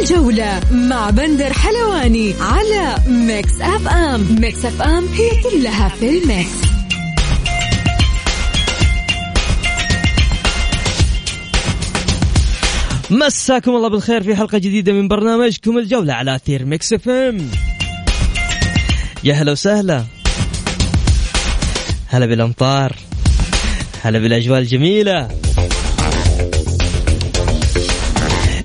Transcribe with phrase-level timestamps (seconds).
[0.00, 6.50] الجولة مع بندر حلواني على Mix FM Mix FM هي كلها في ال Mix.
[13.10, 17.50] مساكم الله بالخير في حلقة جديدة من برنامجكم الجولة على أثير Mix FM
[19.24, 20.04] يا هلا وسهلا.
[22.06, 22.96] هلا بالأمطار.
[24.02, 25.28] هلا بالأجواء الجميلة.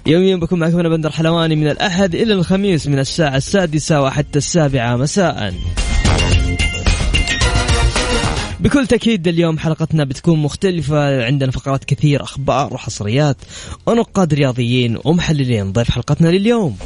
[0.08, 4.96] يوميا بكون معكم أنا بندر حلواني من الأحد إلى الخميس من الساعة السادسة وحتى السابعة
[4.96, 5.54] مساءً.
[8.60, 13.38] بكل تأكيد اليوم حلقتنا بتكون مختلفة عندنا فقرات كثير أخبار وحصريات
[13.86, 15.72] ونقاد رياضيين ومحللين.
[15.72, 16.78] ضيف حلقتنا لليوم.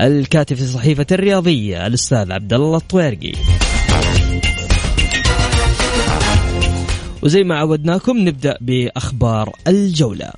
[0.00, 3.32] الكاتب في صحيفة الرياضية الأستاذ عبد الله الطويرقي.
[7.22, 10.30] وزي ما عودناكم نبدأ بأخبار الجولة.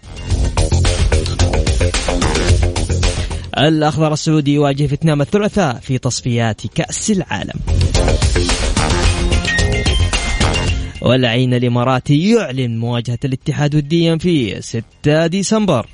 [3.58, 7.60] الأخضر السعودي يواجه فيتنام الثلاثاء في تصفيات كأس العالم.
[11.02, 15.86] والعين الإماراتي يعلن مواجهة الاتحاد وديا في 6 ديسمبر.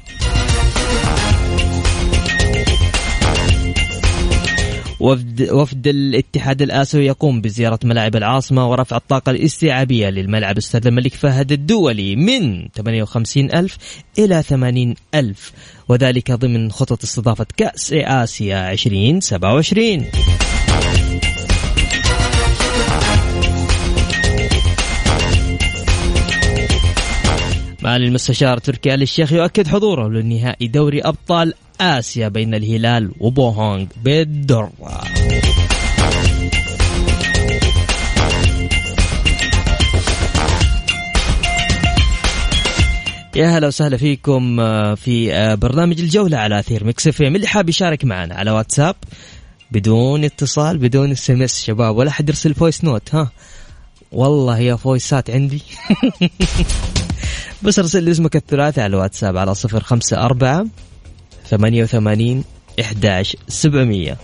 [5.04, 11.52] وفد, وفد الاتحاد الآسيوي يقوم بزيارة ملاعب العاصمة ورفع الطاقة الاستيعابية للملعب أستاذ الملك فهد
[11.52, 13.78] الدولي من 58 ألف
[14.18, 15.52] إلى 80 ألف.
[15.88, 20.06] وذلك ضمن خطط استضافة كأس آسيا 2027
[27.82, 34.72] معالي المستشار تركي آل الشيخ يؤكد حضوره لنهائي دوري أبطال آسيا بين الهلال وبوهونغ بالدرة.
[43.36, 47.68] يا هلا وسهلا فيكم آه، في آه، برنامج الجولة على أثير Mix F اللي حاب
[47.68, 48.96] يشارك معنا على واتساب
[49.70, 53.30] بدون اتصال بدون SMS شباب ولا حد يرسل voice note ها؟
[54.12, 55.62] والله يا فويسات عندي.
[57.62, 60.66] بس ارسل لي اسمك الثلاثي على الواتساب على صفر خمسة أربعة
[61.56, 62.44] ثمانية وثمانين
[62.80, 64.16] إحداش سبعمية.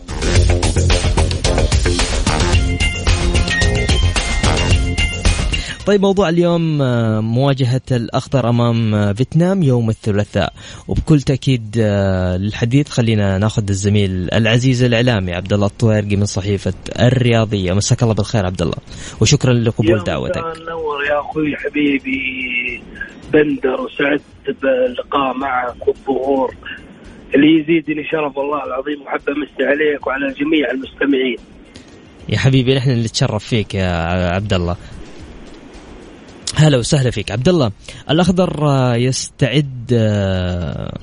[5.86, 10.52] طيب موضوع اليوم آه، مواجهة الأخضر أمام آه، فيتنام يوم الثلاثاء.
[10.88, 17.72] وبكل تأكيد آه، للحديث خلينا ناخذ الزميل العزيز الإعلامي عبد الله الطويرقي من صحيفة الرياضية.
[17.72, 18.78] مساك الله بالخير عبد الله
[19.20, 20.36] وشكرا لقبول دعوتك.
[20.68, 22.82] نور يا أخوي حبيبي
[23.32, 26.54] بندر وسعدت باللقاء معك والظهور.
[27.34, 31.36] اللي يزيدني شرف والله العظيم وحب أمسي عليك وعلى جميع المستمعين.
[32.28, 33.90] يا حبيبي نحن اللي نتشرف فيك يا
[34.34, 34.76] عبد الله.
[36.56, 37.30] هلا وسهلا فيك.
[37.30, 37.72] عبد الله
[38.10, 40.98] الأخضر يستعد آه،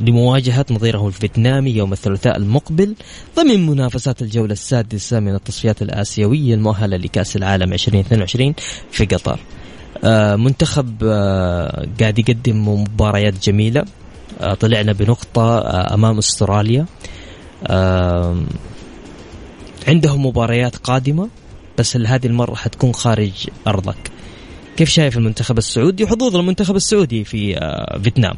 [0.00, 2.94] لمواجهة نظيره الفيتنامي يوم الثلاثاء المقبل
[3.36, 8.54] ضمن منافسات الجولة السادسة من التصفيات الآسيوية المؤهلة لكأس العالم 2022
[8.90, 9.38] في قطر.
[10.04, 13.84] آه، منتخب آه، قاعد يقدم مباريات جميلة.
[14.60, 15.60] طلعنا بنقطة
[15.94, 16.86] أمام أستراليا.
[19.88, 21.28] عندهم مباريات قادمة
[21.78, 24.10] بس هذه المرة حتكون خارج أرضك.
[24.76, 27.54] كيف شايف المنتخب السعودي؟ وحظوظ المنتخب السعودي في
[28.02, 28.34] فيتنام.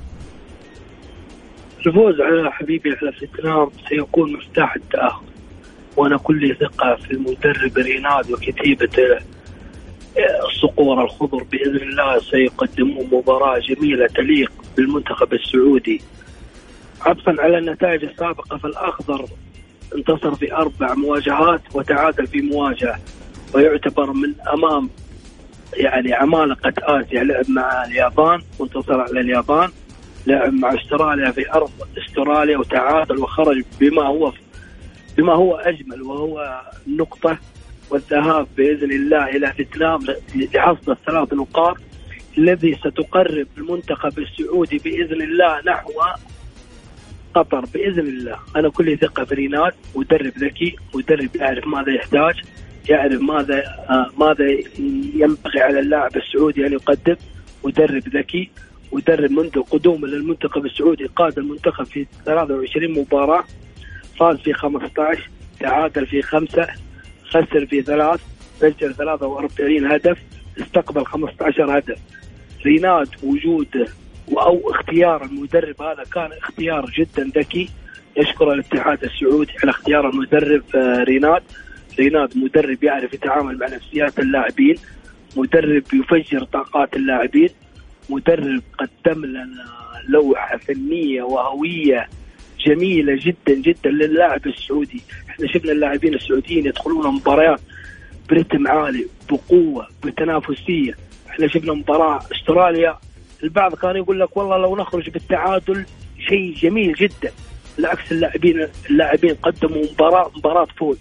[1.87, 5.27] الفوز على حبيبي على فيتنام سيكون مفتاح التأهل.
[5.97, 9.19] وأنا كل ثقة في المدرب ريناد وكتيبته
[10.49, 16.03] الصقور الخضر بإذن الله سيقدمون مباراة جميلة تليق بالمنتخب السعودي.
[17.01, 19.25] عطفا على النتائج السابقة فالأخضر
[19.97, 22.99] انتصر في أربع مواجهات وتعادل في مواجهة
[23.55, 24.91] ويعتبر من أمام
[25.75, 27.25] يعني عمالقة آسيا.
[27.25, 29.71] لعب مع اليابان وانتصر على اليابان.
[30.27, 34.33] لعب مع أستراليا في أرض أستراليا وتعادل وخرج بما هو
[35.17, 37.39] بما هو أجمل وهو نقطه
[37.91, 40.01] والذهاب بإذن الله إلى فيتنام
[40.35, 41.77] لحصد الثلاث نقاط.
[42.39, 45.93] الذي ستقرب المنتخب السعودي بإذن الله نحو
[47.35, 48.37] قطر بإذن الله.
[48.57, 52.35] أنا كل ثقه في ريناد مدرب ذكي مدرب يعرف ماذا يحتاج
[52.89, 53.59] يعرف ماذا
[53.91, 54.45] آه ماذا
[55.15, 57.17] ينبغي على اللاعب السعودي أن يقدم.
[57.65, 58.51] مدرب ذكي
[58.93, 63.45] مدرب منذ قدومه للمنتخب السعودي قاد المنتخب في 23 مباراة
[64.19, 66.69] فاز في 15 تعادل في خمسة
[67.25, 68.21] خسر في ثلاث
[68.61, 70.19] سجل 43 هدف
[70.61, 71.99] استقبل 15 هدف.
[72.67, 73.87] ريناد وجوده
[74.33, 77.69] أو اختيار المدرب هذا كان اختيار جدا ذكي.
[78.17, 81.43] يشكر الاتحاد السعودي على اختيار المدرب آه، ريناد.
[81.99, 84.77] ريناد مدرب يعرف يتعامل مع نفسيات اللاعبين
[85.37, 87.49] مدرب يفجر طاقات اللاعبين
[88.11, 89.65] مدرب قدم لنا
[90.09, 92.09] لوحة فنية وهوية
[92.67, 95.03] جميلة جدا جدا للاعب السعودي.
[95.29, 97.61] إحنا شفنا اللاعبين السعوديين يدخلون مباريات
[98.31, 100.95] برتم عالي بقوة بتنافسية.
[101.31, 102.99] إحنا شفنا مباراة استراليا.
[103.43, 105.85] البعض كان يقول لك والله لو نخرج بالتعادل
[106.29, 107.33] شيء جميل جدا.
[107.77, 110.99] بالعكس اللاعبين اللاعبين قدموا مباراه مباراة فوز.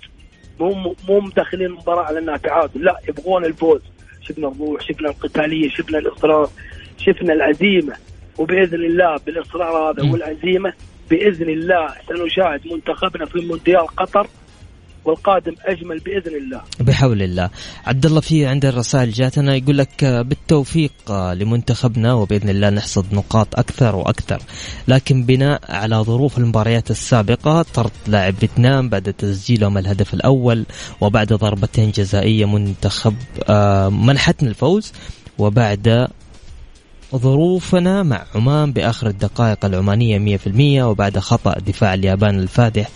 [0.59, 2.83] مو مو مدخلين المباراة على إنها تعادل.
[2.83, 3.81] لا يبغون الفوز.
[4.21, 6.49] شفنا الروح شفنا القتالية شفنا الإصرار
[6.97, 7.95] شفنا العزيمة.
[8.37, 10.73] وبإذن الله بالإصرار هذا والعزيمة
[11.09, 14.27] بإذن الله سنشاهد منتخبنا في مونديال قطر.
[15.05, 16.61] والقادم أجمل بإذن الله.
[16.79, 17.49] بحول الله.
[17.85, 23.95] عبد الله في عند الرسائل جاتنا يقول لك بالتوفيق لمنتخبنا وبإذن الله نحصد نقاط أكثر
[23.95, 24.41] وأكثر،
[24.87, 30.65] لكن بناء على ظروف المباريات السابقة طرد لاعب فيتنام بعد تسجيلهم الهدف الأول
[31.01, 33.15] وبعد ضربتين جزائية منتخب
[33.49, 34.93] آه، منحتنا الفوز
[35.37, 36.07] وبعد
[37.15, 42.89] ظروفنا مع عمان بآخر الدقائق العمانية 100% وبعد خطأ دفاع اليابان الفادح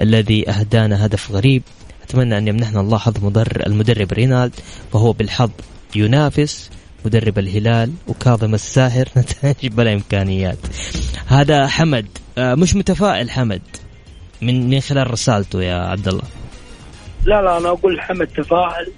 [0.00, 1.62] الذي أهدانا هدف غريب.
[2.02, 4.54] أتمنى أن يمنحنا الله حظ مدرب المدرب رينالد
[4.92, 5.50] فهو بالحظ
[5.96, 6.70] ينافس
[7.04, 10.58] مدرب الهلال وكاظم الساهر نتائج بلا إمكانيات.
[11.26, 12.06] هذا حمد.
[12.38, 13.62] آه، مش متفائل حمد
[14.42, 16.22] من من خلال رسالته يا عبد الله
[17.24, 18.92] لا لا أنا أقول حمد تفائل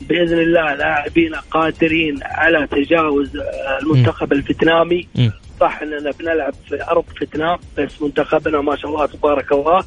[0.00, 3.30] بإذن الله لاعبينا قادرين على تجاوز
[3.82, 5.08] المنتخب الفيتنامي.
[5.60, 9.84] صح إننا بنلعب في أرض فيتنام بس منتخبنا ما شاء الله تبارك الله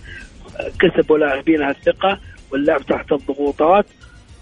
[0.80, 2.20] كسبوا لاعبينها الثقه
[2.52, 3.86] واللعب تحت الضغوطات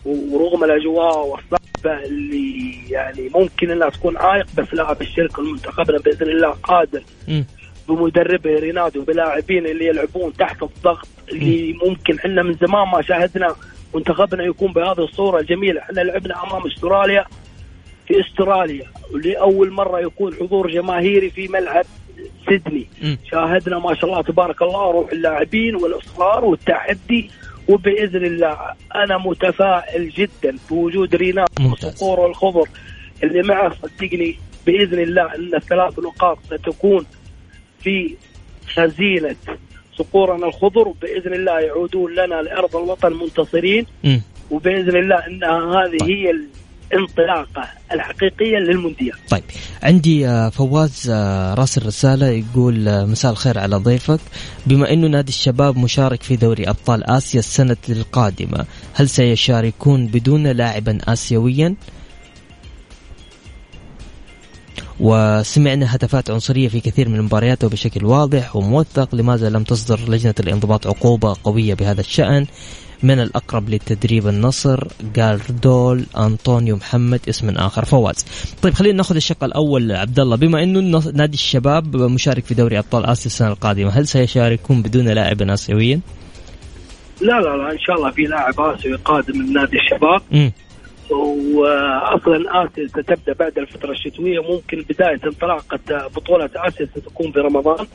[0.06, 6.50] ورغم الأجواء والصعبه اللي يعني ممكن إنها تكون عائق بس لا بالشركة منتخبنا بإذن الله
[6.50, 7.04] قادر
[7.90, 13.56] بمدربه رينادو بلاعبين اللي يلعبون تحت الضغط اللي ممكن إحنا من زمان ما شاهدنا.
[13.96, 15.82] منتخبنا يكون بهذه الصورة الجميلة.
[15.82, 17.26] إحنا لعبنا أمام أستراليا
[18.08, 21.86] في أستراليا ولاول مرة يكون حضور جماهيري في ملعب
[22.50, 22.88] سيدني.
[23.04, 23.16] م.
[23.32, 27.30] شاهدنا ما شاء الله تبارك الله روح اللاعبين والإصرار والتحدي
[27.70, 28.58] وبإذن الله
[28.96, 32.68] أنا متفائل جدا بوجود رينات وصقور الخضر
[33.24, 37.06] اللي معه صدقني بإذن الله إن الثلاث نقاط ستكون
[37.80, 38.16] في
[38.74, 39.36] خزينة
[40.00, 43.86] صقورنا الخضر وباذن الله يعودون لنا لأرض الوطن منتصرين
[44.52, 46.10] وبإذن الله انها هذه طيب.
[46.10, 46.32] هي
[46.92, 47.64] الانطلاقة
[47.94, 49.16] الحقيقية للمونديال.
[49.30, 49.44] طيب
[49.84, 54.20] عندي آه، فواز آه، راسل رساله يقول آه، مساء الخير على ضيفك
[54.68, 60.98] بما إنه نادي الشباب مشارك في دوري أبطال آسيا السنة القادمة هل سيشاركون بدون لاعبا
[61.08, 61.76] اسيويا؟
[65.00, 70.88] وسمعنا هتافات عنصرية في كثير من مبارياته بشكل واضح وموثق لماذا لم تصدر لجنة الانضباط
[70.88, 72.46] عقوبة قوية بهذا الشأن
[73.04, 78.26] من الأقرب لتدريب النصر جاردول أنطونيو محمد اسم آخر فواز
[78.62, 83.06] طيب خلينا ناخذ الشق الأول عبد الله بما أنه نادي الشباب مشارك في دوري أبطال
[83.06, 86.00] آسيا السنة القادمة هل سيشاركون بدون لاعب آسيويا؟
[87.22, 90.50] لا لا لا إن شاء الله في لاعب آسيوي قادم من نادي الشباب م.
[91.12, 94.40] واصلا اسيا ستبدأ بعد الفترة الشتوية.
[94.40, 97.88] ممكن بداية انطلاقة بطولة آسيا ستكون في رمضان.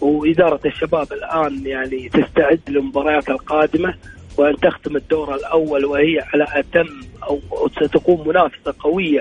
[0.00, 3.94] وإدارة الشباب الآن يعني تستعد للمباريات القادمة
[4.36, 9.20] وأن تختم الدور الأول وهي على أتم أو ستكون منافسة قوية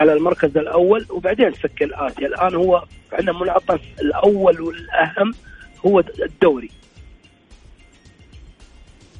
[0.00, 1.06] على المركز الأول.
[1.10, 5.34] وبعدين تفكر اسيا الآن هو عندنا منعطف الأول والأهم
[5.86, 6.70] هو الدوري.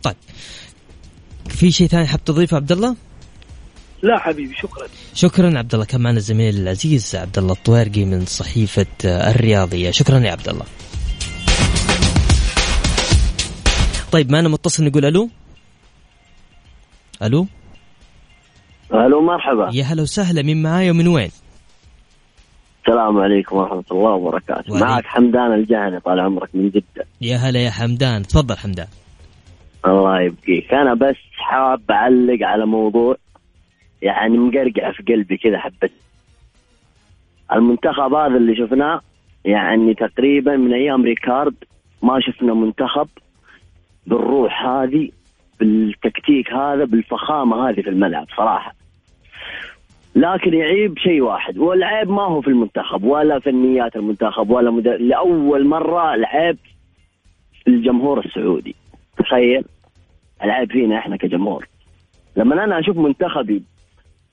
[0.02, 0.14] طيب.
[1.62, 2.96] في شيء ثاني حاب تضيفه عبد الله؟
[4.02, 4.86] لا حبيبي شكرا.
[5.14, 5.86] شكرا عبد الله.
[5.86, 9.90] كان معنا الزميل العزيز عبد الله الطويرقي من صحيفة الرياضية.
[9.90, 10.64] شكرا يا عبد الله.
[14.12, 15.28] طيب معنا متصل نقول ألو؟
[17.22, 17.46] ألو؟
[18.94, 19.70] ألو مرحبا.
[19.72, 20.42] يا هلا وسهلا.
[20.42, 21.30] من معايا ومن وين؟
[22.80, 24.72] السلام عليكم ورحمة الله وبركاته.
[24.72, 24.86] وعليك.
[24.86, 27.06] معك حمدان الجهني طال عمرك من جدة.
[27.20, 28.22] يا هلا يا حمدان.
[28.22, 28.86] تفضل حمدان.
[29.86, 30.74] الله يبقيك.
[30.74, 33.16] أنا بس حاب أعلق على موضوع
[34.02, 35.90] يعني مقرقع في قلبي كذا حبة
[37.52, 39.00] المنتخب هذا اللي شفناه
[39.44, 41.54] يعني تقريبا من أيام ريكارد
[42.02, 43.08] ما شفنا منتخب
[44.06, 45.10] بالروح هذه
[45.60, 48.74] بالتكتيك هذا بالفخامة هذه في الملعب صراحة.
[50.14, 54.96] لكن يعيب شيء واحد والعيب ما هو في المنتخب ولا فنيات المنتخب ولا مدر...
[54.96, 56.58] لأول مرة العيب
[57.68, 58.74] الجمهور السعودي.
[59.18, 59.64] تخيل؟
[60.44, 61.68] العيب فينا إحنا كجمهور.
[62.36, 63.62] لما أنا أشوف منتخبي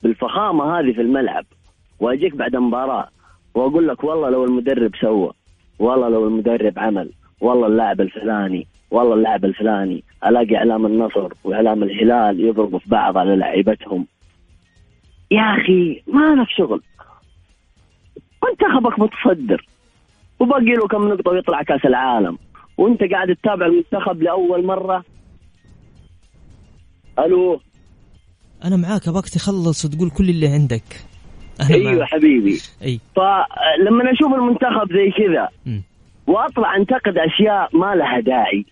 [0.02, 1.44] بالفخامة هذه في الملعب
[2.00, 3.08] واجيك بعد مباراة
[3.54, 5.32] واقول لك والله لو المدرب سوى
[5.78, 12.40] والله لو المدرب عمل والله اللاعب الفلاني والله اللاعب الفلاني ألاقي إعلام النصر وإعلام الهلال
[12.40, 14.06] يضربوا في بعض على لعيبتهم.
[15.30, 16.82] يا أخي ما لك شغل.
[18.44, 19.66] منتخبك متصدر.
[20.40, 22.38] وباقي له كم نقطة ويطلع كأس العالم.
[22.78, 25.04] وأنت قاعد تتابع المنتخب لأول مرة
[27.24, 27.60] ألو.
[28.64, 30.82] أنا معاك ابغاك تخلص وتقول كل اللي عندك.
[31.60, 32.08] أنا أيوه معاك.
[32.08, 32.58] حبيبي.
[32.82, 33.00] أي.
[33.16, 35.48] فلما أشوف المنتخب زي كذا.
[36.26, 38.64] وأطلع أنتقد أشياء ما لها داعي.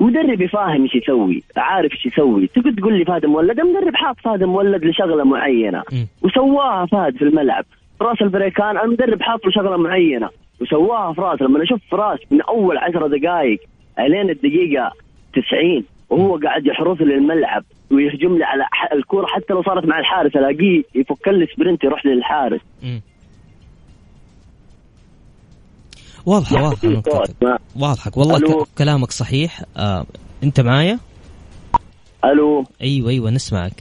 [0.00, 2.46] مدرب يفاهم إيش يسوي عارف إيش يسوي.
[2.46, 5.82] تقول تقول لي فهد مولد المدرب حاط فهد مولد لشغلة معينة.
[5.92, 6.06] مم.
[6.22, 7.64] وسواها فهد في الملعب.
[8.00, 10.28] راس البريكان المدرب حاط له شغلة معينة.
[10.60, 13.60] وسواها فراس لما أشوف فراس من أول عشر دقائق
[13.98, 14.92] إلين الدقيقة
[15.32, 20.36] 90 وهو قاعد يحرث لي الملعب ويهجم لي على الكره حتى لو صارت مع الحارس
[20.36, 22.60] ألاقيه يفك لي سبرنت يروح للحارس
[26.96, 27.12] نقطتك.
[27.12, 27.30] صوت.
[27.42, 28.66] ما- واضحة والله ألو.
[28.78, 30.06] كلامك صحيح آه.
[30.44, 30.98] أنت معايا
[32.24, 33.72] ألو أيوه أيوه نسمعك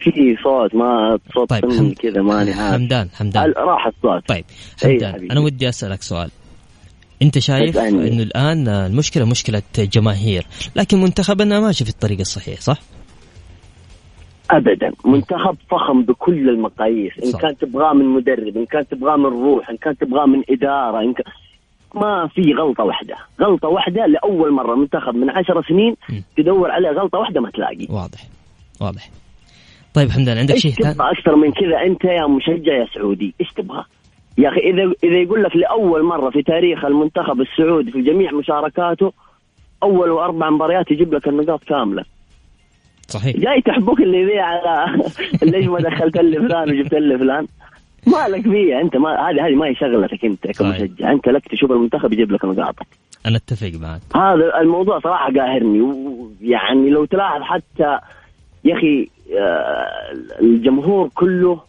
[0.00, 4.44] في صوت ما صوت طيب حمد- كذا ماني حمدان حمدان راح الصوت طيب
[4.84, 5.30] أي حمدان.
[5.30, 6.30] أنا ودي أسألك سؤال
[7.22, 7.78] انت شايف.
[7.78, 12.78] انه الآن المشكلة مشكلة جماهير لكن منتخبنا ماشي في الطريق الصحيح صح؟
[14.50, 14.92] ابدا.
[15.04, 17.40] منتخب فخم بكل المقاييس إن صح.
[17.40, 21.12] كان تبغاه من مدرب إن كان تبغاه من روح إن كان تبغاه من إدارة إن
[21.12, 21.32] كان
[21.94, 23.14] ما في غلطة واحدة.
[23.40, 26.20] غلطة واحدة لأول مرة منتخب من عشر سنين م.
[26.36, 27.86] تدور عليه غلطة واحدة ما تلاقي.
[27.90, 28.20] واضح.
[28.80, 29.10] واضح.
[29.94, 33.84] طيب حمدان عندك شيء؟ تبغى أكثر من كذا؟ أنت يا مشجع يا سعودي إيش تبغى؟
[34.38, 39.12] يا أخي اذا إذا يقول لك لأول مرة في تاريخ المنتخب السعودي في جميع مشاركاته
[39.82, 42.04] أول أربع مباريات يجيب لك النقاط كاملة.
[43.08, 43.36] صحيح.
[43.36, 45.02] جاي تحبوك اللي ذي على
[45.52, 47.46] ليش ما دخلت لي فلان وجبت لي فلان؟
[48.06, 51.12] مالك فيها أنت ما هذه هذه ما هي شغلتك أنت كمشجع.
[51.12, 52.86] أنت لك تشوف المنتخب يجيب لك نقاطك.
[53.26, 54.00] أنا أتفق معك.
[54.16, 57.98] هذا الموضوع صراحة قاهرني ويعني لو تلاحظ حتى
[58.64, 59.08] يا أخي
[59.38, 61.60] آه، الجمهور كله.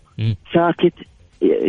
[0.54, 0.94] ساكت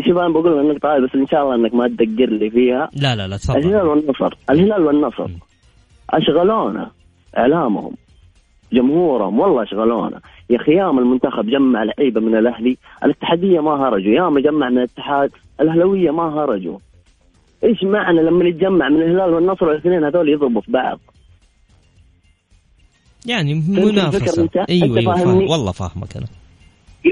[0.07, 2.90] شوف أنا بقول النقطه هذه بس إن شاء الله إنك ما تدقر لي فيها.
[2.97, 5.28] لا لا لا الهلال تفضل والنصر الهلال والنصر.
[6.11, 6.90] أشغلونا
[7.38, 7.93] إعلامهم
[8.73, 10.21] جمهورهم والله أشغلونا.
[10.50, 14.12] يا أخي ياما المنتخب جمع لعيبة من الأهلي الاتحادية ما هرجوا.
[14.12, 16.78] ياما جمع من الاتحاد الأهلاوية ما هرجوا.
[17.64, 21.00] إيش معنى لما نتجمع من الهلال والنصر الاثنين هذول يضربوا في بعض؟
[23.26, 25.50] يعني منافسة؟ أيوه أيوه فاهم.
[25.50, 26.26] والله فاهمك أنا.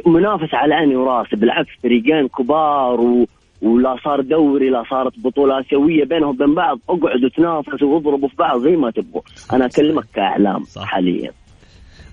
[0.07, 3.27] منافس على عيني وراسي بالعكس فريقين كبار و...
[3.63, 6.79] ولا صار دوري لا صارت بطولة آسيوية بينهم وبين بعض.
[6.89, 9.23] اقعدوا تنافسوا واضربوا في بعض زي ما تبغوا.
[9.53, 10.85] أنا أكلمك كإعلام صح.
[10.85, 11.33] حاليا.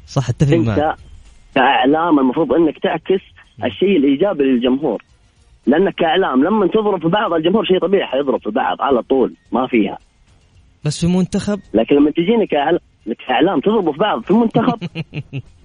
[0.07, 0.79] صح أتفق معك.
[0.79, 0.95] أنت
[1.55, 3.21] كإعلام المفروض أنك تعكس
[3.63, 5.03] الشيء الإيجابي للجمهور.
[5.67, 9.67] لأنك كإعلام لما تضرب في بعض الجمهور شيء طبيعي حيضرب في بعض على طول ما
[9.67, 9.97] فيها.
[10.85, 12.79] بس في منتخب؟ لكن لما تجيني كإعلام
[13.27, 14.79] كإعلام تضربوا في بعض في المنتخب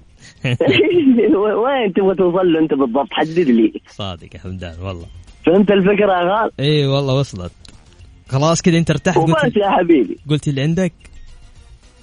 [1.64, 3.72] وين تبغى توصل له أنت بالضبط؟ حدد لي.
[3.88, 5.06] صادق يا حمدان والله.
[5.46, 7.52] فهمت الفكرة يا غال؟ إي والله وصلت.
[8.28, 10.16] خلاص كذا انت ارتحت وبس قلت يا حبيبي.
[10.30, 10.92] قلت اللي عندك.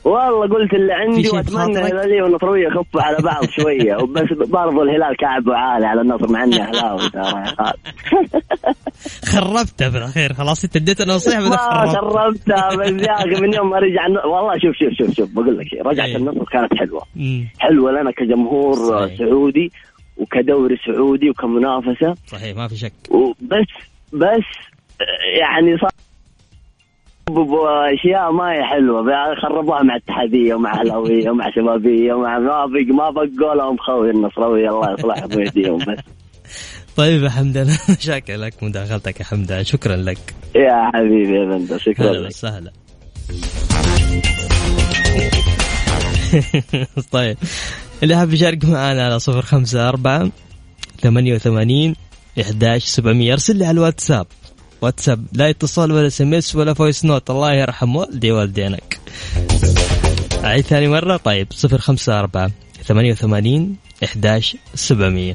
[0.03, 5.15] والله قلت اللي عندي وأتمنى بخاطرك؟ الهلاليه والنصرويه يخفوا على بعض شوية وبس برضو الهلال
[5.17, 7.73] كعب وعالي على النصر مع إني أهلاوي ترى يا خال.
[9.25, 13.53] خربتها في الاخير خلاص انت اديتنا نصيحه بدك ما خربت شربتها بس يا أخي من
[13.53, 16.17] يوم ما رجع والله شوف شوف شوف شوف بقول لك شيء رجعت إيه.
[16.17, 17.47] النصر كانت حلوة مم.
[17.59, 19.17] حلوة لنا كجمهور صحيح.
[19.17, 19.71] سعودي
[20.17, 23.67] وكدوري سعودي وكمنافسة صحيح ما في شك وبس
[24.13, 24.45] بس
[25.39, 25.89] يعني صار
[27.93, 29.03] أشياء ما هي حلوة.
[29.41, 34.69] خربوها مع اتحاديه ومع أهلاوية ومع شبابية ومع ما بق ما بقوا لهم خوي النصراويه
[34.69, 36.03] الله يصلحهم ويهديهم بس.
[36.97, 37.67] طيب يا حمدان
[37.99, 39.63] شاكر لك مداخلتك يا حمدان.
[39.63, 40.35] شكرا لك.
[40.55, 42.27] يا حبيبي يا بندر شكرا هلا لك.
[42.27, 42.71] وسهلا.
[47.11, 47.37] طيب
[48.03, 50.29] اللي حاب يشارك معنا على صفر خمسة أربعة
[51.01, 51.95] ثمانية وثمانين
[52.41, 53.33] إحداش سبعمية.
[53.33, 54.27] أرسل لي على الواتساب.
[54.81, 58.99] واتساب لا اتصال ولا SMS ولا voice note الله يرحم والدي والدينك
[60.43, 61.17] أعيد ثاني مرة.
[61.17, 62.51] طيب صفر خمسة أربعة
[62.83, 65.33] ثمانية وثمانين إحداش سبعمية.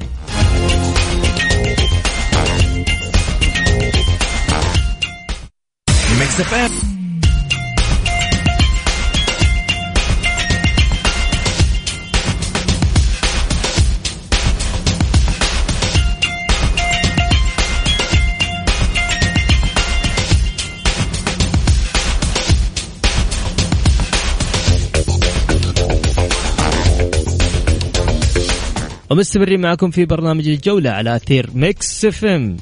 [29.09, 32.57] ومستمرين معكم في برنامج الجولة على أثير Mix FM.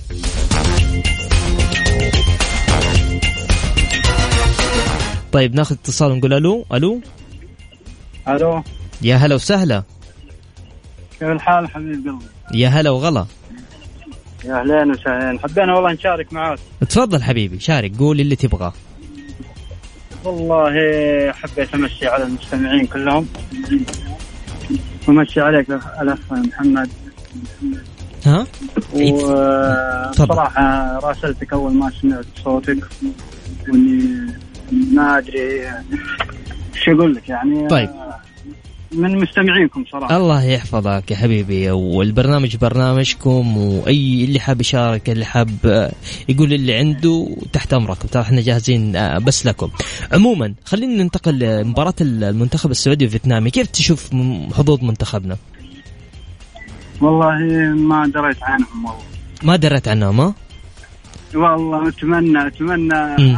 [5.31, 7.01] طيب ناخذ اتصال ونقول ألو؟ ألو؟
[8.27, 8.63] ألو؟
[9.01, 9.83] يا هلا وسهلا.
[11.19, 13.25] كيف الحال حبيب قلبي؟ يا هلا وغلا.
[14.45, 15.39] يا أهلين وسهلين.
[15.39, 16.59] حبينا والله نشارك معاك.
[16.89, 18.73] تفضل حبيبي شارك قول اللي تبغاه.
[20.23, 20.71] والله
[21.31, 23.27] حبيت أمشي على المستمعين كلهم.
[25.07, 25.69] ومشي عليك
[26.01, 26.89] الأخ محمد
[28.25, 28.47] ها.
[28.93, 32.77] وصراحة راسلتك أول ما سمعت صوتك
[33.69, 34.27] وإني
[34.71, 35.61] ما أدري
[36.73, 37.89] شو أقول لك يعني طيب.
[38.95, 40.17] من مستمعينكم صراحة.
[40.17, 41.71] الله يحفظك يا حبيبي.
[41.71, 45.91] والبرنامج برنامجكم وأي اللي حاب يشارك اللي حاب آه،
[46.29, 47.97] يقول اللي عنده تحت أمرك.
[48.11, 49.69] ترى إحنا جاهزين آه، بس لكم.
[50.11, 54.09] عموما خلينا ننتقل لمباراة المنتخب السعودي والفيتنامي كيف تشوف
[54.53, 55.37] حظوظ منتخبنا؟
[57.01, 57.37] والله
[57.75, 58.99] ما دريت عنهم والله.
[59.43, 60.33] ما دريت عنهم ها؟
[61.35, 62.93] والله أتمنى أتمنى.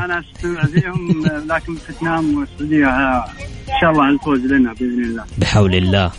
[0.05, 5.23] أنا أستمع فيهم لكن فيتنام والسعودية إن شاء الله الفوز لنا بإذن الله.
[5.37, 6.11] بحول الله.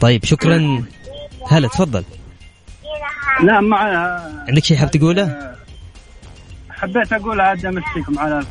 [0.00, 0.84] طيب شكرا.
[1.48, 2.04] هلا تفضل.
[3.42, 3.78] لا مع
[4.48, 5.54] عندك شيء حاب تقوله؟
[6.70, 8.42] حبيت أقول عاد امسيكم على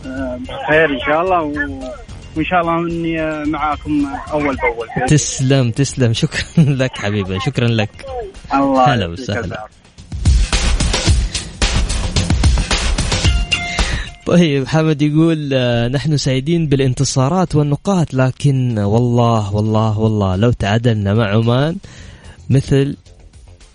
[0.70, 1.54] خير إن شاء الله و...
[2.36, 4.88] وإن شاء الله إني معاكم أول بأول.
[5.08, 6.14] تسلم تسلم.
[6.14, 6.42] شكرا
[6.82, 8.06] لك حبيبي شكرا لك.
[8.54, 9.68] الله هلا وسهلا.
[14.26, 21.30] طيب حمد يقول آه، نحن سعيدين بالانتصارات والنقاط لكن والله والله والله لو تعادلنا مع
[21.30, 21.76] عمان
[22.50, 22.96] مثل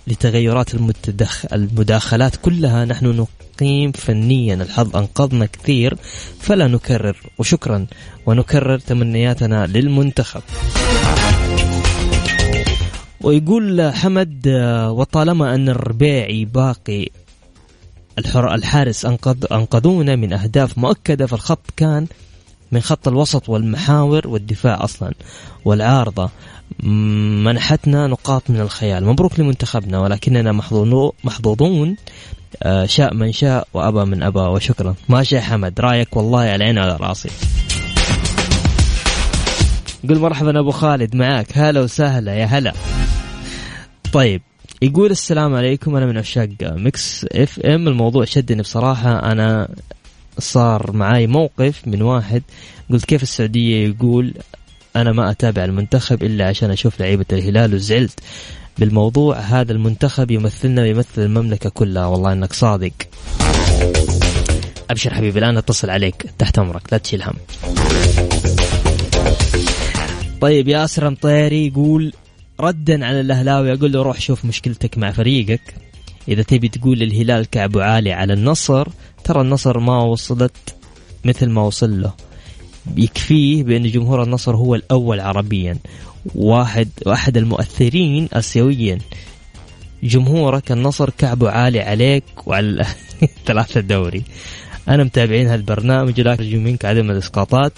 [0.07, 0.75] لتغيرات
[1.53, 4.55] المداخلات كلها نحن نقيم فنيا.
[4.55, 5.97] الحظ أنقذنا كثير
[6.41, 7.17] فلا نكرر.
[7.39, 7.87] وشكرا
[8.27, 10.43] ونكرر تمنياتنا للمنتخب.
[13.21, 17.09] ويقول حمد آه، وطالما أن الربيعي باقي
[18.19, 22.07] الحر الحارس أنقذ أنقذونا من أهداف مؤكدة فالخط كان
[22.73, 25.13] من خط الوسط والمحاور والدفاع أصلا.
[25.65, 26.31] والعارضة
[27.45, 29.05] منحتنا نقاط من الخيال.
[29.05, 31.97] مبروك لمنتخبنا ولكننا محظوظو- محظوظون
[32.63, 34.95] آه، شاء من شاء وأبى من أبى وشكرا.
[35.09, 37.29] ماشي يا حمد رأيك والله على عيني وعلى رأسي.
[40.09, 41.47] قل مرحبا أبو خالد معاك.
[41.59, 42.73] هلا وسهلا يا هلا.
[44.13, 44.43] طيب
[44.83, 47.89] يقول السلام عليكم أنا من عشاق Mix FM.
[47.89, 49.33] الموضوع شدني بصراحة.
[49.33, 49.69] أنا
[50.39, 52.43] صار معاي موقف من واحد
[52.91, 54.35] قلت كيف السعودية؟ يقول
[54.97, 58.21] أنا ما أتابع المنتخب إلا عشان أشوف لعيبة الهلال وزعلت
[58.79, 59.37] بالموضوع.
[59.39, 62.07] هذا المنتخب يمثلنا ويمثل المملكة كلها.
[62.07, 62.93] والله إنك صادق.
[64.91, 66.83] أبشر حبيبي الآن أتصل عليك تحت أمرك.
[66.93, 67.35] لا تشيل هم.
[70.41, 72.13] طيب ياسر مطيري يقول
[72.61, 75.61] ردا على الأهلاوي أقول له روح شوف مشكلتك مع فريقك.
[76.29, 78.89] إذا تبي تقول الهلال كعبه عالي على النصر
[79.25, 80.75] ترى النصر ما وصلت
[81.25, 82.13] مثل ما وصل له.
[82.97, 85.77] يكفيه بأن جمهور النصر هو الأول عربيا.
[86.35, 88.99] واحد واحد المؤثرين اسيويا.
[90.03, 92.87] جمهورك النصر كعبه عالي عليك وعلى
[93.47, 94.23] ثلاثة دوري.
[94.89, 97.73] أنا متابعين هالبرنامج ولكن أرجو منك عدم الإسقاطات.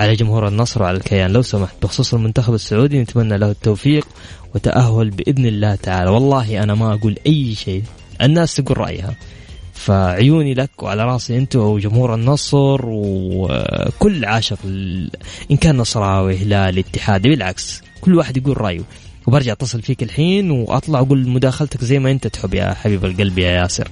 [0.00, 1.30] على جمهور النصر وعلى الكيان.
[1.32, 4.06] لو سمحت بخصوص المنتخب السعودي نتمنى له التوفيق
[4.54, 6.10] وتأهل بإذن الله تعالى.
[6.10, 7.82] والله أنا ما أقول أي شيء.
[8.22, 9.14] الناس تقول رأيها.
[9.74, 14.58] فعيوني لك وعلى رأسي أنت وجمهور النصر وكل عاشق
[15.50, 18.82] إن كان نصراوي هلالي اتحادي بالعكس كل واحد يقول رأيه.
[19.26, 23.50] وبرجع أتصل فيك الحين وأطلع أقول مداخلتك زي ما أنت تحب يا حبيب القلب يا
[23.50, 23.88] ياسر.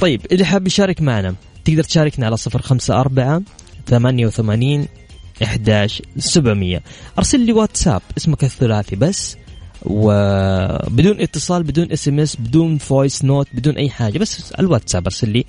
[0.00, 1.34] طيب اللي حاب يشارك معنا
[1.64, 3.42] تقدر تشاركنا على صفر خمسة أربعة
[3.86, 4.88] ثمانية وثمانين
[5.42, 6.82] إحداش سبعمية.
[7.18, 9.36] أرسل لي واتساب اسمك الثلاثي بس
[9.82, 15.44] وبدون اتصال بدون SMS بدون voice note بدون أي حاجة بس الواتساب أرسل لي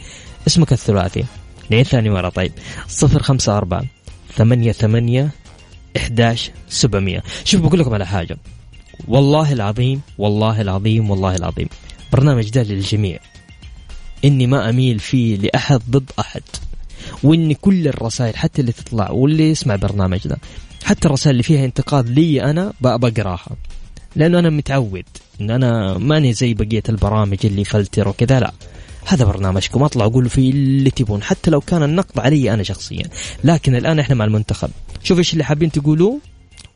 [0.47, 1.25] اسمك الثلاثي.
[1.71, 2.51] لين ثاني مرة طيب.
[2.88, 3.85] صفر خمسة أربعة
[4.35, 5.29] ثمانية ثمانية
[5.97, 7.23] إحداش سبعمية.
[7.43, 8.38] شوف بقول لكم على حاجة.
[9.07, 11.67] والله العظيم والله العظيم والله العظيم
[12.13, 13.19] برنامج ده للجميع.
[14.25, 16.41] إني ما أميل فيه لأحد ضد أحد.
[17.23, 20.38] وإني كل الرسائل حتى اللي تطلع واللي يسمع برنامجنا
[20.84, 23.55] حتى الرسائل اللي فيها انتقاد لي أنا بقراها.
[24.15, 25.05] لأنه أنا متعود
[25.41, 28.53] إن أنا ماني زي بقية البرامج اللي فلتر وكذا لا.
[29.05, 33.05] هذا برنامجكم اطلعوا قولوا فيه اللي تبون حتى لو كان النقد علي أنا شخصيا.
[33.43, 34.69] لكن الآن إحنا مع المنتخب.
[35.03, 36.19] شوف إيش اللي حابين تقولوه؟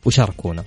[0.04, 0.64] وشاركونا.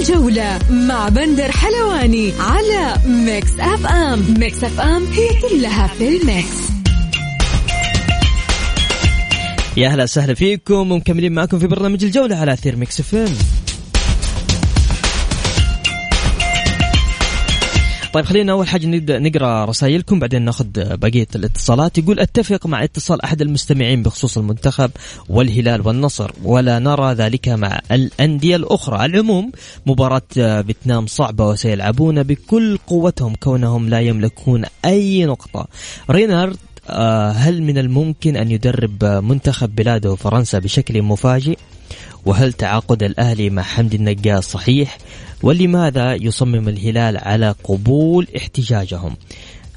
[0.00, 4.34] الجولة مع بندر حلواني على Mix FM.
[4.38, 6.56] Mix FM هي كلها في ال mix.
[9.76, 13.63] يا أهلا وسهلا فيكم ومكملين معكم في برنامج الجولة على أثير Mix FM.
[18.14, 21.98] طيب خلينا أول حاجة نبدأ نقرأ رسائلكم بعدين ناخذ بقية الاتصالات.
[21.98, 24.90] يقول أتفق مع اتصال أحد المستمعين بخصوص المنتخب
[25.28, 28.96] والهلال والنصر ولا نرى ذلك مع الأندية الأخرى.
[28.96, 29.52] على العموم
[29.86, 35.66] مباراة فيتنام صعبة وسيلعبون بكل قوتهم كونهم لا يملكون أي نقطة.
[36.10, 36.56] رينارد
[36.88, 41.58] آه، هل من الممكن أن يدرب منتخب بلاده فرنسا بشكل مفاجئ؟
[42.26, 44.98] وهل تعاقد الأهلي مع حمد النقاص صحيح؟
[45.42, 49.16] ولماذا يصمم الهلال على قبول احتجاجهم؟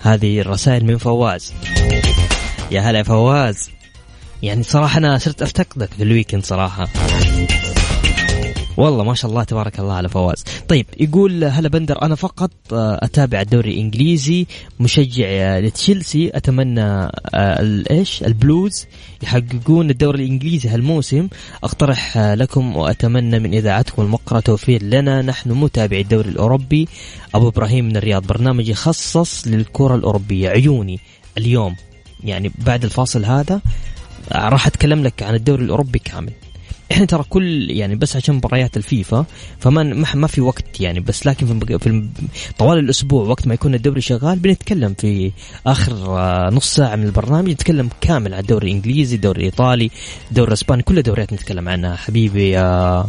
[0.02, 1.54] هذه الرسائل من فواز
[2.72, 3.70] يا هلا فواز
[4.44, 6.88] يعني صراحة أنا صرت أفتقدك في ال weekend صراحة
[8.78, 10.44] والله ما شاء الله تبارك الله على فواز.
[10.68, 14.48] طيب يقول هلا بندر أنا فقط آه، أتابع الدوري الإنجليزي
[14.80, 18.86] مشجع آه، لتشيلسي أتمنى آه، إيش؟ البلوز
[19.24, 21.28] يحققون الدوري الإنجليزي هالموسم.
[21.64, 25.22] أقترح لكم وأتمنى من إذاعتكم الموقرة توفير لنا.
[25.22, 26.88] نحن متابعي الدوري الأوروبي.
[27.36, 30.50] أبو إبراهيم من الرياض برنامج يخصص للكرة الأوروبية.
[30.50, 31.00] عيوني
[31.38, 31.76] اليوم
[32.24, 33.62] يعني بعد الفاصل هذا
[34.32, 36.34] راح أتكلم لك عن الدوري الأوروبي كامل.
[36.92, 39.26] إحنا ترى كل يعني بس عشان مباريات الفيفا
[39.60, 39.84] فما
[40.16, 42.08] ما في وقت يعني بس لكن في,
[42.58, 45.32] طوال الأسبوع وقت ما يكون الدوري شغال بنتكلم في
[45.68, 49.92] آخر آه، نص ساعة من البرنامج نتكلم كامل عن الدوري الإنجليزي الدوري الايطالي
[50.30, 51.96] الدوري الإسباني كل الدوريات نتكلم عنها.
[51.96, 53.06] حبيبي يا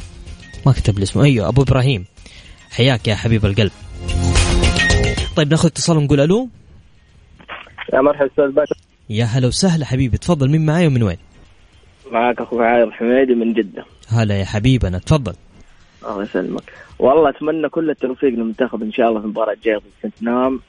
[0.67, 1.25] ما كتب لي اسمه.
[1.25, 2.05] أيوه أبو إبراهيم.
[2.71, 3.73] حياك يا حبيب القلب.
[5.37, 6.49] طيب ناخذ اتصال ونقول ألو.
[7.95, 8.77] يا مرحبا أستاذ
[9.11, 10.19] يا هلا وسهلا حبيبي.
[10.19, 11.17] تفضل مين معاي ومن وين؟
[12.13, 13.85] معك أخوي عايض حميدي من جدة.
[14.09, 15.33] هلا يا حبيبنا تفضل.
[16.05, 16.63] الله يسلمك.
[16.99, 20.61] والله أتمنى كل التوفيق للمنتخب إن شاء الله في المباراه الجايه ضد سنتنام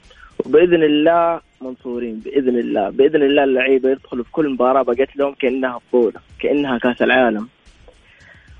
[0.46, 5.80] وبإذن الله منصورين بإذن الله بإذن الله اللعيبة يدخلوا في كل مباراة بقت لهم كأنها
[5.88, 7.48] بطولة كأنها كأس العالم.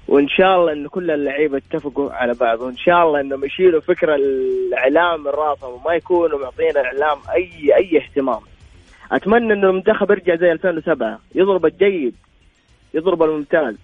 [0.08, 4.14] وإن شاء الله انه كل اللعيبة اتفقوا على بعض وإن شاء الله إنهم يشيلوا فكرة
[4.14, 8.40] الإعلام من راسهم وما يكونوا معطين الإعلام أي أي اهتمام.
[9.12, 12.14] أتمنى انه المنتخب يرجع زي 2007 يضرب الجيد.
[12.94, 13.74] يضرب الممتاز.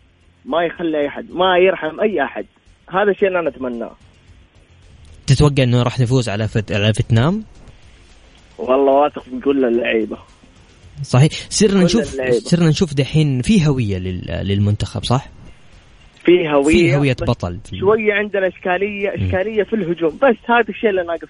[0.44, 2.46] ما يخلي أي أحد ما يرحم أي أحد.
[2.90, 3.92] هذا الشيء اللي أنا أتمناه.
[5.26, 6.72] تتوقع إنه راح نفوز على فت...
[6.72, 7.44] على فيتنام؟
[8.58, 10.18] والله واثق من كل اللعيبة.
[11.02, 11.32] صحيح.
[11.50, 14.22] صرنا نشوف صرنا نشوف دحين في هوية لل...
[14.42, 15.28] للمنتخب صح؟
[16.24, 17.58] في هوية في هوية بطل.
[17.80, 20.16] شوية عندنا إشكالية إشكالية في الهجوم.
[20.16, 21.28] بس هذا الشيء اللي ناقص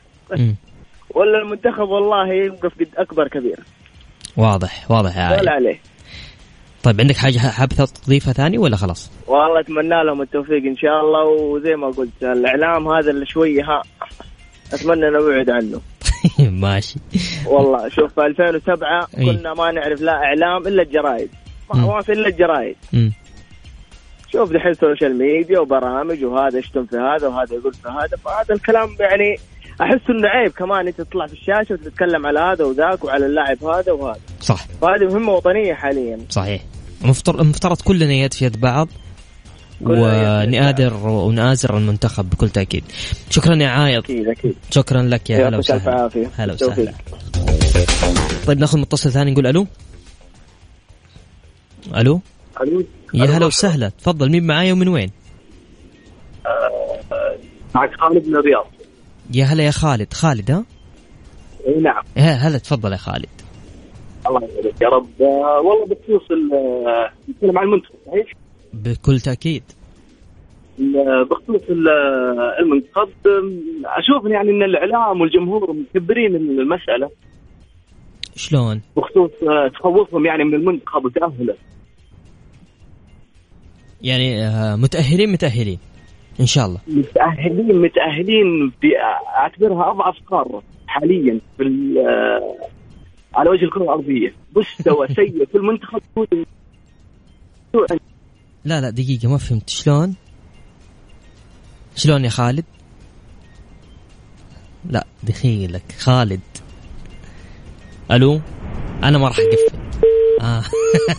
[1.15, 3.59] ولا المنتخب والله يوقف قد أكبر كبير.
[4.37, 5.17] واضح واضح.
[5.17, 5.81] يا ولا عليه.
[6.87, 11.25] طيب عندك حاجة حابب تضيفها ثاني ولا خلاص؟ والله أتمنى لهم التوفيق إن شاء الله
[11.25, 13.83] وزي ما قلت الإعلام هذا اللي شوية ها
[14.72, 15.81] أتمنى نبعد عنه.
[16.62, 16.99] ماشي.
[17.46, 21.31] والله شوف في 2007 كنا ما نعرف لا إعلام إلا الجرايد
[21.75, 22.77] ما في إلا الجرايد
[24.33, 28.96] شوف دحين social media وبرامج وهذا يشتم في هذا وهذا يقول في هذا فهذا الكلام
[29.01, 29.37] يعني
[29.81, 33.92] أحس إنه عيب كمان أنت تطلع في الشاشة وتتكلم على هذا وذاك وعلى اللاعب هذا
[33.92, 34.20] وهذا.
[34.40, 34.66] صح.
[34.83, 36.18] فهذه مهمة وطنية حاليا.
[36.31, 36.62] صحيح.
[37.04, 38.88] المفترض كلنا يد في يد بعض.
[39.80, 42.85] ونآدر ونآزر المنتخب بكل تأكيد.
[43.30, 44.04] شكرا يا عايض.
[44.04, 44.54] أكيد أكيد.
[44.70, 46.11] شكرا لك يا هلا وسهلا.
[46.37, 46.92] هلا وسهلا.
[48.46, 49.66] طيب ناخذ متصل ثاني نقول ألو؟
[51.96, 52.20] ألو؟
[52.61, 53.88] ألو؟ يا هلا وسهلا.
[53.88, 55.11] تفضل مين معايا ومن وين؟
[57.74, 58.66] معك خالد من الرياض.
[59.35, 60.12] يا هلا يا خالد.
[60.12, 60.64] خالد ها؟
[61.66, 62.04] إي نعم.
[62.16, 63.28] هلا تفضل يا خالد.
[64.29, 65.09] الله يسعدك يا رب.
[65.21, 66.23] آه والله بخصوص
[67.29, 68.33] نتكلم عن المنتخب صحيح؟
[68.73, 69.62] بكل تأكيد.
[71.31, 71.62] بخصوص
[72.61, 73.09] المنتخب
[73.85, 77.11] أشوف يعني إن الإعلام والجمهور مكبرين المسألة.
[78.37, 81.55] شلون؟ بخصوص آه، تخوفهم يعني من المنتخب وتأهله.
[84.03, 85.79] يعني آه، متأهلين متأهلين
[86.41, 86.79] إن شاء الله.
[86.89, 88.73] متأهلين متأهلين
[89.37, 91.62] أعتبرها أضعف قارة حاليا في
[93.37, 94.35] على وجه الكرة الأرضية.
[94.57, 96.03] مستوى سيء في المنتخب.
[98.64, 99.70] لا لا دقيقة ما فهمت.
[99.70, 100.14] شلون؟
[101.96, 102.64] شلون يا خالد؟
[104.90, 105.92] لا دخيلك.
[105.99, 106.40] خالد.
[108.11, 108.40] ألو؟
[109.03, 109.79] أنا ما راح أقفل.
[110.40, 110.62] آه.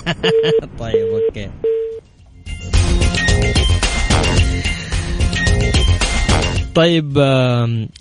[0.79, 1.49] طيب أوكي.
[6.77, 7.17] طيب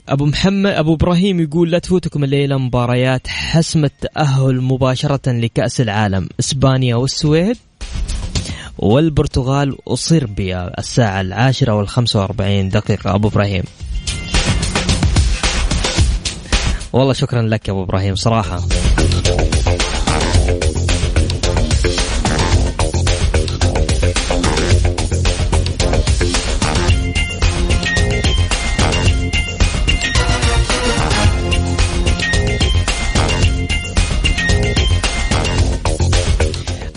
[0.09, 6.97] أبو محمد أبو إبراهيم يقول لا تفوتكم الليلة مباريات حسم التاهل مباشرة لكأس العالم إسبانيا
[6.97, 7.57] والسويد
[8.79, 13.15] والبرتغال وصربيا الساعة العاشرة والخمسة وأربعين دقيقة.
[13.15, 13.65] أبو إبراهيم.
[16.93, 18.61] والله شكرا لك يا أبو إبراهيم صراحة.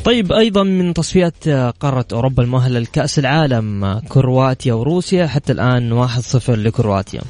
[0.09, 5.27] طيب أيضا من تصفيات قارة أوروبا المؤهلة لكأس العالم كرواتيا وروسيا.
[5.27, 7.21] حتى الآن 1-0 لكرواتيا.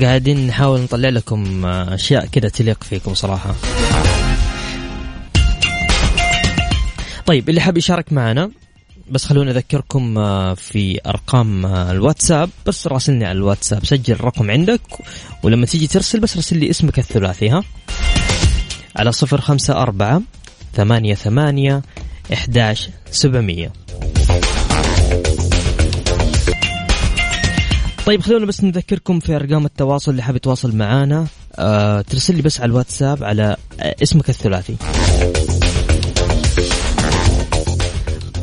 [0.00, 3.54] قاعدين نحاول نطلع لكم أشياء كذا تليق فيكم صراحة.
[7.26, 8.50] طيب اللي حاب يشارك معنا
[9.10, 12.50] بس خلوني أذكركم آه، في أرقام آه، الواتساب.
[12.66, 14.80] بس راسلني على الواتساب سجل الرقم عندك
[15.42, 17.64] ولما تيجي ترسل بس رسل لي اسمك الثلاثي ها؟
[18.96, 20.22] على صفر خمسة أربعة
[20.74, 21.82] ثمانية ثمانية
[22.32, 23.72] إحداش سبعمية.
[28.06, 31.26] طيب خلونا بس نذكركم في أرقام التواصل اللي حاب يتواصل معانا
[31.58, 34.76] آه ترسل لي بس على الواتساب على آه اسمك الثلاثي.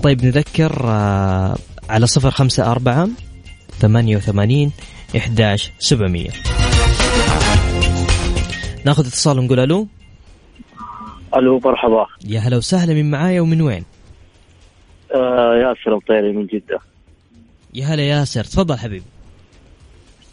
[0.04, 1.56] طيب نذكر آه
[1.90, 3.10] على صفر خمسة أربعة
[3.80, 4.72] ثمانية وثمانين
[5.18, 6.30] إحداش سبعمية.
[8.86, 9.88] ناخذ اتصال ونقول ألو.
[11.36, 12.06] ألو مرحبا.
[12.28, 13.86] يا هلا وسهلا من معايا ومن وين؟
[15.16, 16.80] آه ياسر الطيري من جدة.
[17.74, 19.06] يا هلا ياسر تفضل حبيبي.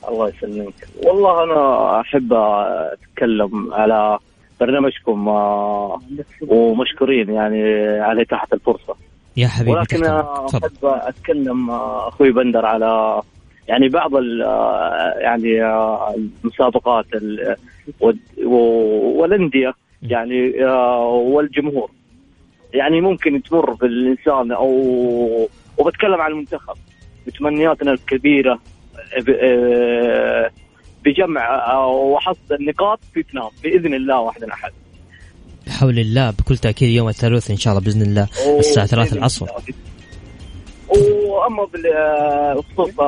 [0.09, 0.89] الله يسلمك.
[1.05, 4.19] والله أنا أحب أتكلم على
[4.61, 6.01] برنامجكم آه،
[6.49, 7.63] ومشكورين يعني
[8.01, 9.06] على اتاحه الفرصة.
[9.37, 13.23] يا حبيبي ولكن أحب أتكلم آه، أخوي بندر على
[13.69, 17.57] يعني بعض ال- آه، يعني آه، المسابقات ال-
[19.17, 20.65] والأندية يعني
[21.05, 21.91] والجمهور.
[22.75, 24.69] يعني ممكن تمر بالانسان أو
[25.79, 26.75] وبتكلم عن المنتخب.
[27.27, 28.59] بتمنياتنا الكبيرة
[31.05, 34.73] بجمع وحصد النقاط في فيتنام بإذن الله واحدا أحد.
[35.77, 39.47] بحول الله بكل تأكيد يوم الثلاثاء إن شاء الله بإذن الله الساعة 3 العصر.
[41.29, 43.01] واما بالخصوص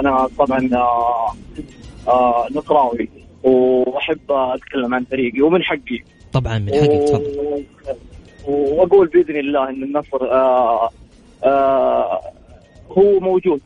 [0.00, 1.34] أنا طبعا آه،
[2.08, 3.08] آه، نصراوي
[3.42, 6.02] وأحب أتكلم عن فريقي ومن حقي.
[6.32, 7.64] طبعا من حقك تفضل.
[8.44, 10.90] وأقول بإذن الله إن النصر آه
[11.44, 12.20] آه
[12.90, 13.60] هو موجود.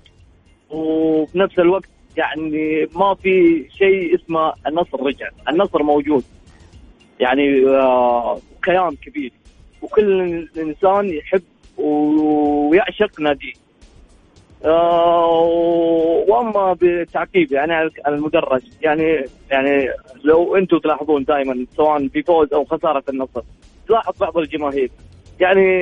[0.71, 5.29] وبنفس الوقت يعني ما في شيء اسمه النصر رجع.
[5.49, 6.25] النصر موجود.
[7.21, 9.33] يعني آه كيان كبير.
[9.83, 11.43] وكل إنسان يحب
[11.79, 13.53] ويعشق ناديه.
[14.65, 15.31] آه
[16.29, 19.89] وأما بالتعقيب يعني على المدرج يعني يعني
[20.25, 23.43] لو أنتم تلاحظون دائما سواء بفوز أو خسارة النصر
[23.89, 24.91] تلاحظ بعض الجماهير.
[25.41, 25.79] يعني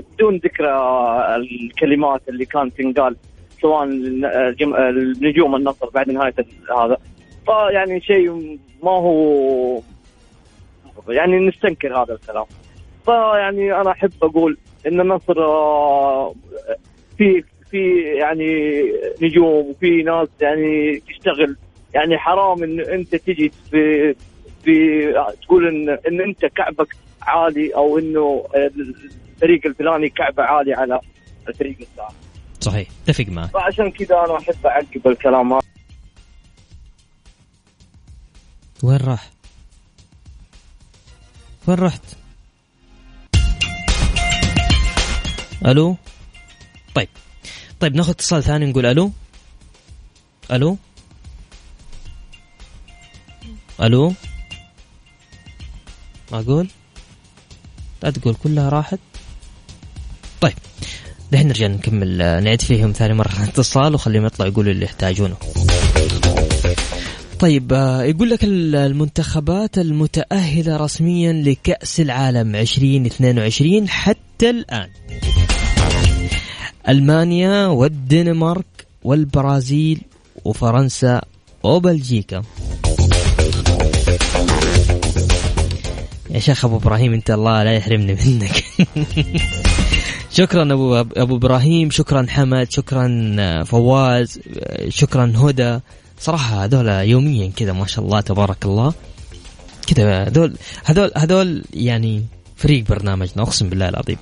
[0.00, 0.64] بدون ذكر
[1.36, 3.16] الكلمات اللي كانت تنقال
[3.62, 3.86] سواء
[5.20, 6.34] نجوم النصر بعد نهاية
[6.76, 6.96] هذا.
[7.46, 9.80] فيعني شيء ما هو
[11.08, 12.44] يعني نستنكر هذا الكلام.
[13.04, 16.34] فيعني أنا أحب أقول إن النصر آه،
[17.18, 18.82] في في يعني
[19.22, 21.56] نجوم وفي ناس يعني تشتغل.
[21.94, 24.14] يعني حرام إن أنت تجي في
[24.64, 25.06] في
[25.42, 31.00] تقول إن إن أنت كعبك عالي أو إنه الفريق الفلاني كعبه عالي على
[31.48, 32.08] الفريق الثاني.
[32.60, 32.88] صحيح.
[33.08, 33.50] اتفق معك.
[33.50, 35.62] فعشان كذا أنا أحب أعقب الكلام هذا.
[38.82, 39.30] وين راح؟
[41.66, 42.02] وين رحت؟
[45.66, 45.96] ألو؟
[46.94, 47.08] طيب.
[47.80, 49.12] طيب ناخذ اتصال ثاني نقول ألو؟
[50.52, 50.76] ألو؟
[53.82, 54.14] ألو؟
[56.32, 56.68] معقول؟
[58.02, 58.98] لا تقول كلها راحت؟
[60.40, 60.54] طيب
[61.32, 62.18] دحين نرجع نكمل.
[62.44, 65.36] نعيد فيهم ثاني مرة اتصال وخليهم يطلعوا يقولوا اللي يحتاجونه.
[67.40, 74.88] طيب آه، يقول لك ال- المنتخبات المتأهلة رسميا لكأس العالم 2022 حتى الآن.
[76.88, 80.00] ألمانيا والدنمارك والبرازيل
[80.44, 81.20] وفرنسا
[81.62, 82.42] وبلجيكا.
[86.30, 88.64] يا شيخ أبو إبراهيم أنت الله لا يحرمني منك.
[90.38, 95.78] شكرا ابو أبو إبراهيم شكرا حمد شكرا آه، فواز آه، شكرا هدى.
[96.20, 98.94] صراحة هذول يوميا كذا ما شاء الله تبارك الله.
[99.86, 102.24] كذا هذول هذول هذول يعني
[102.56, 104.16] فريق برنامجنا اقسم بالله العظيم.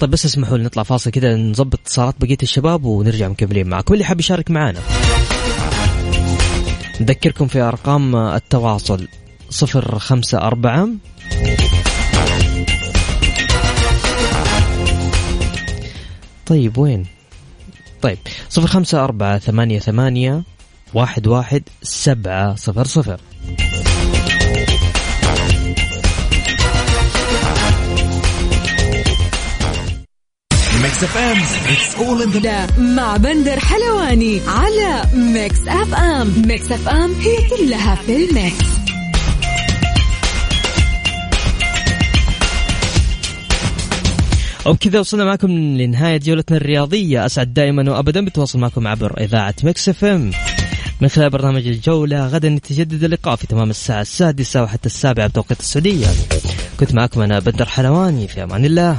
[0.00, 3.94] طيب بس اسمحوا لي نطلع فاصل كذا نظبط اتصالات بقية الشباب ونرجع مكملين معكم.
[3.94, 4.80] اللي حاب يشارك معنا.
[7.00, 9.08] نذكركم في أرقام التواصل.
[9.50, 10.88] صفر خمسة أربعة.
[16.46, 17.06] طيب وين؟
[18.02, 20.42] طيب صفر خمسة أربعة ثمانية ثمانية
[20.94, 23.20] واحد واحد سبعة صفر صفر.
[30.82, 31.36] Mix FM
[31.72, 38.16] it's all in the مع بندر حلواني على Mix FM Mix FM هي كلها في
[38.16, 38.77] ال mix.
[44.68, 47.26] وبكذا وصلنا معكم لنهاية جولتنا الرياضية.
[47.26, 50.30] أسعد دائما وأبدا بتواصل معكم عبر إذاعة Mix FM.
[51.00, 56.06] من خلال برنامج الجولة غدا يتجدد اللقاء في تمام الساعة السادسة وحتى السابعة بتوقيت السعودية.
[56.80, 58.28] كنت معكم أنا بندر حلواني.
[58.28, 58.98] في أمان الله.